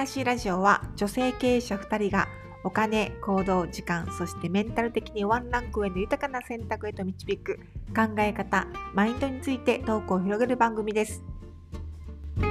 [0.00, 2.26] らしいラジオは女性経営者2人が
[2.64, 7.58] お金、行動、時間、そしてメンタル的にワンランク上の豊かな選択へと導く
[7.94, 11.22] 考え方、マインドについてトークを広げる番組です。
[12.38, 12.42] お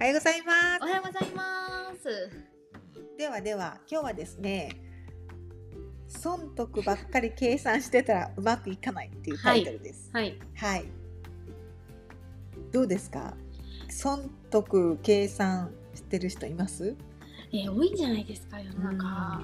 [0.00, 0.86] はようございますお。
[0.86, 2.30] はようございます。
[3.18, 4.83] ではでは今日はですね
[6.18, 10.10] 損得ばっかり計算してたらうまくいかないっていうタイトルです。
[10.12, 10.38] はい。
[10.54, 10.84] はい。
[12.72, 13.34] どうですか？
[13.90, 16.96] 損得計算してる人います？
[17.52, 19.42] えー、多いんじゃないですか、世の中。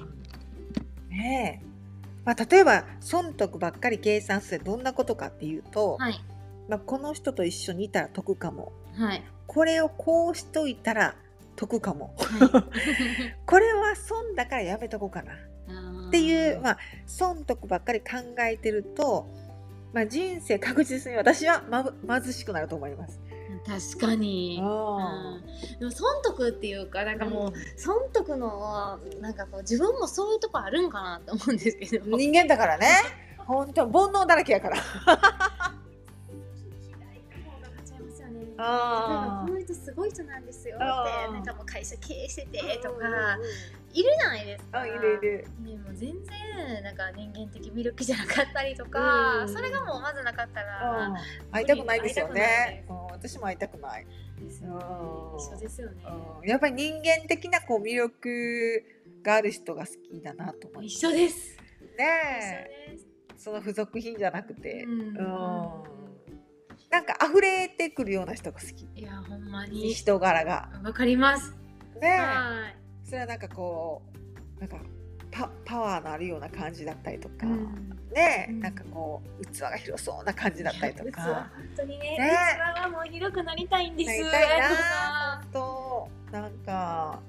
[1.09, 1.65] ねえ。
[2.25, 6.19] まあ、例えば損得ばっかり計算するどんなことかっていうと、はい。
[6.69, 9.23] まあ、この人と一緒にいたら得かもはい。
[9.47, 11.15] これをこうしといたら
[11.55, 12.65] 得かもは
[13.45, 15.33] これは損だからやめとこうかな
[16.11, 18.05] っっていう、まあ、損得ばっかり考
[18.41, 19.29] えてると、
[19.93, 23.21] まあ、人生確実に私は、ま、貧しくなると思います。
[23.95, 24.59] 確かに。
[24.61, 32.87] あうんでも損得っていうかなんかもう、損得のなんかこう自分もそういうとこあるんかなって思うんですけど人間だからね
[33.37, 34.77] 本当煩悩だらけやから。
[38.63, 39.40] あこの
[39.71, 43.37] 人すごい人なんですよってなんかもう会社経営しててとか
[43.93, 44.79] いるじゃないですか。
[44.79, 45.47] あいるいる。
[45.59, 49.49] ね、もう全然なんか人間的魅力じゃなかったりとか、うん。
[49.49, 51.13] それがもうまずなかったら、
[51.51, 52.85] 会いたくないですよね。
[53.11, 54.07] 私も会いたくない。
[54.39, 54.75] ですよね。
[54.75, 55.37] うん。
[55.37, 56.03] 一緒ですよね、
[56.41, 56.49] うん。
[56.49, 58.83] やっぱり人間的なこう魅力
[59.23, 60.95] がある人が好きだなと思います。
[60.95, 61.57] 一緒です。
[61.97, 62.05] ね
[62.87, 62.93] え。
[62.93, 63.07] 一緒です。
[63.43, 66.00] その付属品じゃなくて、うん
[66.91, 68.85] なんか溢れてくるような人が好き。
[68.99, 69.93] いやほんまに。
[69.93, 70.69] 人柄が。
[70.83, 71.55] わかります。
[72.01, 72.19] ね
[73.05, 74.01] それはなんかこ
[74.57, 74.77] うなんか
[75.31, 77.89] パパワーのあるような感じだったりとか、うん。
[78.13, 78.59] ねえ、うん。
[78.59, 81.49] なんかこう器が広そうな感じだったりとか。
[81.55, 82.31] 本当にねね
[82.77, 84.09] 器はもう広くなりたいんです。
[84.09, 84.67] なりたいな。
[85.35, 87.21] あとなんか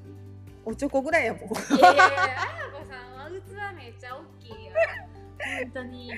[0.65, 1.43] おちょこぐらいやもん。
[1.43, 1.45] い
[1.81, 2.33] やいやあや
[2.73, 3.41] こさんは
[3.73, 4.72] 器めっちゃ大きいよ
[5.65, 6.09] 本当に。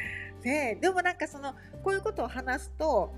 [0.42, 3.14] ねえでもなんかそのこういうことを話すと。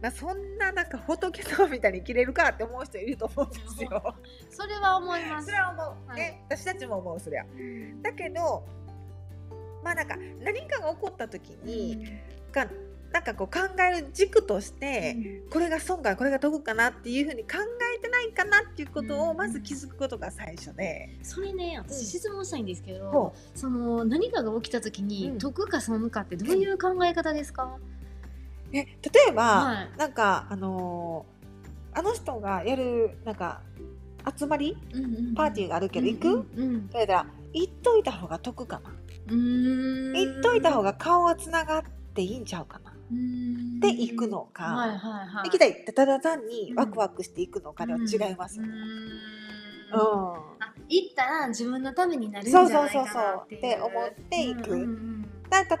[0.00, 4.16] まあ、そんななんか仏様みたいに生きれるかって思う人いると思うんですよ。
[4.50, 5.46] それは思います。
[5.46, 6.16] それは思う、はい。
[6.16, 7.44] ね私たちも思うそれは。
[7.44, 8.02] うん。
[8.02, 8.66] だけど
[9.82, 12.04] まあなんか何かが起こった時に、
[12.52, 12.66] が
[13.12, 19.20] なんかこう考える軸として、これが損かこれが得かなっていうふうに考えてないかなっていうことうん。
[19.30, 21.90] をまず気づくことが最初で、それねうん。
[21.90, 25.38] 私質問したいんですけど、ほその何かが起きた時に、うん。
[25.38, 27.78] 得か損かってどういう考え方ですか、
[28.72, 28.86] え例
[29.28, 29.98] えば、はい。
[29.98, 31.32] なんかあのー
[31.94, 33.60] あの人がやるなんか
[34.38, 34.76] 集まり
[35.36, 38.90] パーティーがあるけど行く、うんうんそれだ行っといた方が得かな、
[39.28, 41.82] 行っといた方が顔がつながっ
[42.14, 42.91] ていいんちゃうかな、
[43.80, 44.64] で行くのか。
[44.64, 45.44] はいはいはい。
[45.46, 48.72] 行きたいってただ単にワクワクしていくのかでは違いますよね。
[49.92, 49.98] うん。
[50.88, 53.22] 行ったら自分のためになるんじゃないかそうそうそうそう。
[53.22, 54.74] なって思っていく。
[54.74, 54.88] う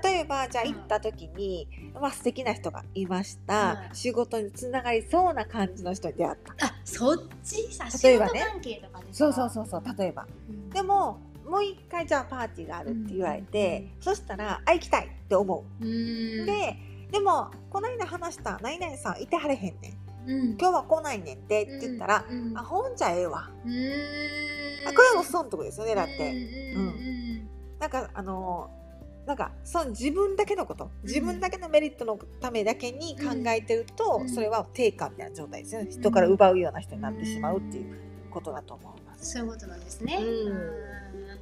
[0.04, 3.96] 例えばじゃあ行った時に、まあ素敵な人がいました、はい。
[3.96, 6.66] 仕事につながりそうな感じの人に出会った。
[6.66, 7.72] あそっち？
[7.72, 8.32] さ例えばね。
[8.40, 9.32] 仕事関係とかですか？
[9.32, 10.26] そうそうそうそう例えば。
[10.50, 10.68] うん。
[10.68, 15.84] でももう一回じゃあパーティーがあるって言われて、そしたらあ行きたいって思う。
[15.84, 16.44] う、ん。
[16.44, 16.76] で
[17.12, 19.94] でもこの間話した何々さんいてはれへんね
[20.26, 20.30] ん。
[20.30, 20.56] うん。
[20.58, 22.58] 今日は来ないねんでって言ったら、うんうん。
[22.58, 24.88] あほんじゃええわ、うーん。
[24.88, 28.82] あこれはもう損得ですよねだって、うんうんなんかあのー
[29.26, 34.28] なんかその自分だけのこと自分だけのメリットのためだけに考えてると、うん。
[34.28, 35.90] それは定価みたいな状態ですよね。
[35.92, 37.94] 人から奪うような人になってしまうっていう
[38.30, 39.30] ことだと思います。
[39.32, 40.16] そういうことなんですね。
[40.20, 40.48] うん。
[40.48, 40.60] うん。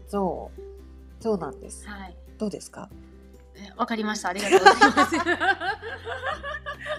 [0.08, 0.60] そう。
[1.22, 1.88] そうなんです。
[1.88, 2.16] はい。
[2.36, 2.90] どうですか？
[2.92, 2.94] え
[3.76, 4.28] わかりました。
[4.30, 5.16] ありがとうございます。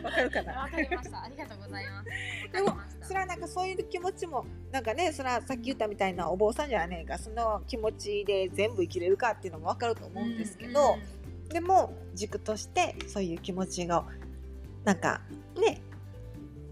[0.04, 0.54] わかるかな？
[0.54, 1.24] わかりました。
[1.24, 2.10] ありがとうございます。
[2.52, 10.98] でもそれはなんかそういう気持ちもなんかねそれはさっき言ったみたいなお坊さんじゃねえかその気持ちで全部生きれるかっていうのも分かると思うんですけど、
[11.50, 14.06] でも軸としてそういう気持ちが
[14.84, 15.22] なんか
[15.56, 15.82] ね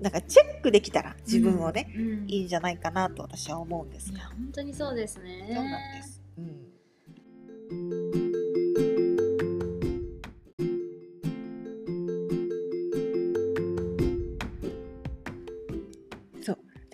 [0.01, 5.51] なんかチェックできたら自分をね、、うんうんいいんじゃないかなと私は思うんですが、本当にそうですね。
[5.53, 6.21] そうなんです。
[6.37, 6.69] うん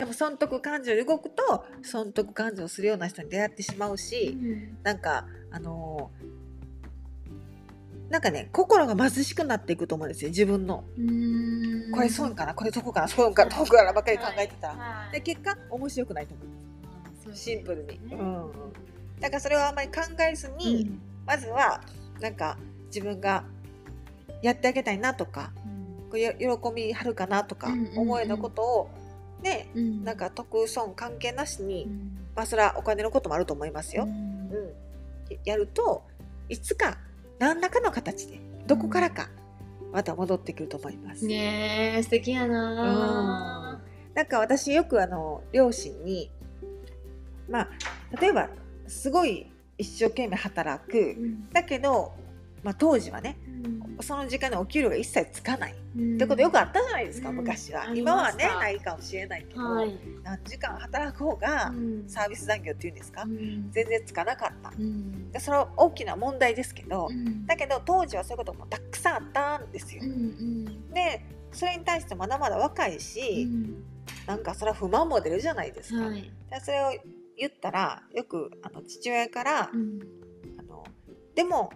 [0.06, 4.78] でも損得感情で動くと損得感情をするような人に出会ってしまううし、ん。
[4.84, 6.36] なんかあのー
[8.08, 10.84] なんかね心が貧しくなっていくと思うんですよ自分の。
[10.96, 11.92] うん。
[11.92, 16.48] これ損かなこれ得かな損かな得かなばっかり考えてたら、はいで結果面白くないと思う。
[17.24, 18.16] そうですシンプルに、ね。
[18.16, 18.52] うん
[19.20, 20.92] だからそれをあんまり考えずに、
[21.26, 21.82] まずは
[22.20, 22.58] なんか
[22.88, 23.44] 自分が
[24.44, 25.52] やってあげたいなとか
[26.12, 26.16] うん。
[26.38, 27.98] 喜びはるかなとかうんうんうん。
[27.98, 28.90] 思うようなことを
[29.46, 30.04] ねうん。
[30.04, 32.18] なんか得損関係なしに、うん。
[32.36, 34.04] まあそれはお金のこともあると思いますよ。
[34.04, 34.10] うん。
[34.10, 34.74] うん、
[35.46, 36.04] やると
[36.50, 36.98] いつか
[37.40, 39.30] 何らかの形でどこからか
[39.92, 41.26] また戻ってくると思います。
[41.26, 43.80] ねえ素敵やな
[44.14, 46.32] なんか私よくあの両親に
[47.50, 47.70] まあ
[48.20, 48.50] 例えば
[48.88, 50.98] すごい一生懸命働く。
[50.98, 51.50] うん。
[51.52, 52.14] だけど、
[52.64, 56.16] まあ、当時はねうんその時間にお給料が一切つかない、うん。
[56.16, 57.36] ってことよくあったじゃないですか、うん。
[57.38, 57.92] 昔は。
[57.94, 59.98] 今はねないかもしれないけど、はい。
[60.24, 62.04] 何時間働く方がうん。
[62.08, 63.72] サービス残業っていうんですか、うん。
[63.72, 64.72] 全然つかなかった。
[64.78, 65.32] うん。
[65.32, 67.46] でそれは大きな問題ですけど、うん。
[67.46, 70.04] だけど当時はそういうこともたくさんあったんですよ。
[70.04, 70.14] うんう。
[70.14, 70.94] ん。
[70.94, 73.84] でそれに対してまだまだ若いし、うん。
[74.28, 76.06] なんかそれは不満も出るじゃないですか。
[76.06, 76.22] はい。
[76.50, 76.92] でそれを
[77.38, 80.00] 言ったらよくあの父親から、うん。
[80.60, 80.84] あの
[81.36, 81.70] でも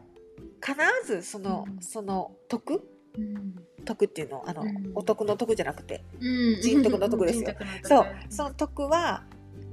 [0.61, 1.81] 必ずその,、うん。
[1.81, 2.81] その得
[3.17, 3.55] うん。
[3.85, 4.91] 得っていうのあの、うん。
[4.95, 6.03] お得の得じゃなくて。
[6.19, 6.61] うん。
[6.61, 7.55] 人徳の徳ですよ。
[7.83, 8.05] そう。
[8.29, 9.23] その得は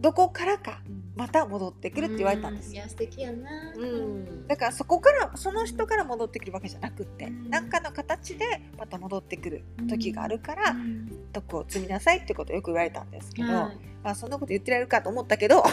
[0.00, 0.81] どこからか
[1.17, 2.73] また戻ってくるって言われたんです。
[2.75, 3.73] いや素敵やな。
[3.75, 7.50] うん、だからそこからその人から戻ってくるわけじゃなくってうん。
[7.50, 8.44] 何、かの形で
[8.79, 11.11] また戻ってくる時があるから、うん。
[11.32, 13.79] 得を積みなさいってことをよく言われたんですけど、はい。
[14.05, 15.65] まあそんなこと言ってられるかと思ったけど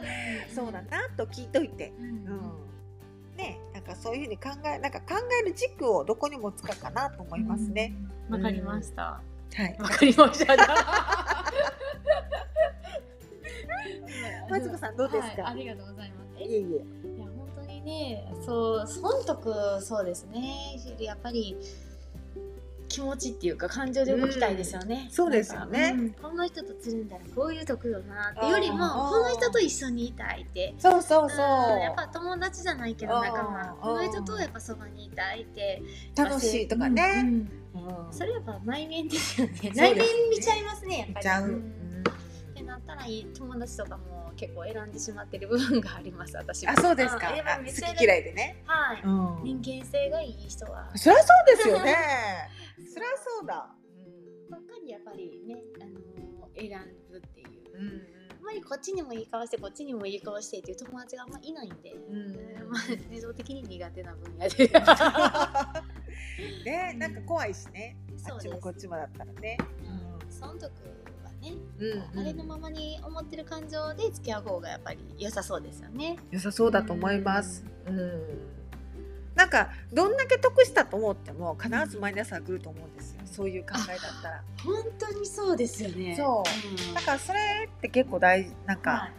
[0.54, 2.04] そうだなと聞いといて、うん。
[2.04, 3.58] うん、ね
[3.90, 5.06] かそういうふうに考えなんか考
[5.42, 7.92] える軸をどこに持つかかなと思いますね。
[8.28, 9.20] うんわかりましたは
[9.66, 9.76] い。
[9.78, 10.56] わかりました
[14.48, 15.42] マツコさんどうですか？
[15.42, 16.66] はいありがとうございますえいえいえ。
[16.66, 16.68] い
[17.20, 21.56] や本当にねそう損得そうですねやっぱり
[22.90, 25.10] 気持ちっていうか感情で動きたいですよね、うん。
[25.10, 25.94] そうですよね。
[25.96, 26.10] うん。
[26.10, 28.78] この人とつるんだらこういう得よなってよりも
[29.08, 30.74] この人と一緒にいたいって。
[30.78, 31.74] そうそうそう。
[31.74, 33.76] うんやっぱ友達じゃないけど仲間。
[33.80, 35.80] この人とやっぱそばにいたいって。
[36.16, 37.22] 楽しいとかね。
[37.74, 38.12] うんうんうん。
[38.12, 39.56] それやっぱ内面ですよね。
[39.56, 39.70] すね。
[39.70, 41.14] 内面見ちゃいますねやっぱり。
[41.14, 41.42] 見ちゃう。
[41.42, 42.04] んうん。
[42.50, 47.28] ってなったらいい友達とかも結構選んでしまってる部分があります 私はあそうですか。
[47.30, 48.62] 好き嫌いでね。
[48.66, 49.08] はい、う
[49.40, 49.60] ん。
[49.60, 51.96] 人間性がいい人はそりゃそうですよね。
[52.92, 53.74] そりゃそうだ。
[54.50, 56.70] ばっかりやっぱりね、あの選
[57.08, 62.32] ぶっていううんうんあんまりこっちにもいい顔してこっちにもいい顔してっていう友達があんまいないんで、うん
[62.72, 64.66] まあ、自動的に苦手な分野で
[66.64, 67.98] ねなんか怖いしね。
[68.28, 69.58] あっちもこっちもだったらね。
[70.30, 70.70] 損得は
[71.40, 76.18] ね、うんあれのままに思ってる感情で付き合う方がやっぱり良さそうですよね。
[76.30, 77.64] 良さそうだと思います。
[77.86, 78.60] うん。
[79.34, 83.20] なんかどんだけ得したと思っても必ずマイナスが来ると思うんですよ。
[83.24, 84.42] そういう考えだったら。
[84.62, 89.10] 本当にそうですよねそううんだからそれって結構大事なんはか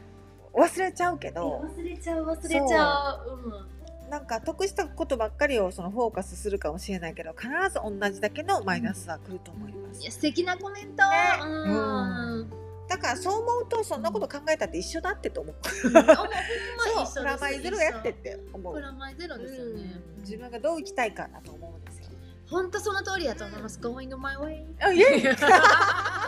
[0.53, 3.39] い忘れちゃうけど、忘れちゃう忘れちゃう。
[3.45, 3.81] うん
[4.11, 10.03] なんか得したことばっかりをそのフォーカスするかもしれないけど必ず同じだけのマイナスは来ると思いますい。
[10.03, 11.09] や素敵なコメント。
[11.09, 12.49] ねうん。
[12.89, 15.55] だからそう思うとそんなこと考えたって一緒だってと思う。
[15.85, 18.81] うんほんま一緒 プラマイゼロやってって思うプ。
[18.81, 20.01] ラマイゼロですよね。
[20.17, 22.09] うん自分がどう生きたいかなと思うんですよ。
[22.49, 23.79] 本当その通りだと思います。
[23.79, 24.65] Going my way。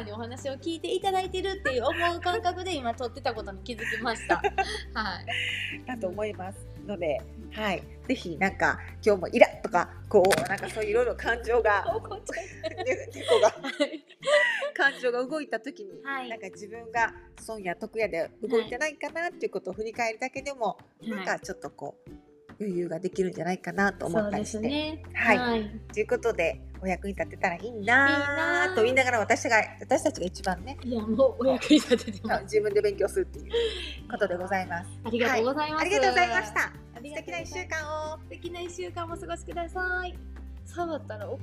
[0.00, 4.36] さんにお話を聞いていただいてるっていう思う感覚で今撮ってたことに気づきました。
[4.94, 5.86] はい。
[5.86, 7.20] だと思いますので、
[7.52, 11.84] はい、ぜひなんか今日もイラッとかこうなんかそういういろいろ感情が
[14.74, 22.10] 感情が動いた時に、はいなんか自分が損や得やで動いてないかなっていうことを振り返るだけでも、なんかちょっとこう
[22.60, 24.58] 余裕ができるんじゃないかなと思ったりして。
[24.58, 25.02] すね。
[25.14, 25.70] はいはい。
[25.92, 32.44] ということでお役に立てたらいいいいなと言いながら私が私たちが一番ねいやもうお役に立ててます。
[32.44, 33.50] 自分で勉強するっていう
[34.10, 34.90] ことでございます。
[35.04, 35.82] ありがとうございます。
[35.82, 36.72] ありがとうございました。
[36.96, 38.18] 素敵な一週間を。
[38.18, 40.18] 素敵な一週間もお過ごしください。
[40.66, 41.38] 触ったらお